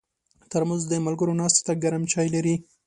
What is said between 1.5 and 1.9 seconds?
ته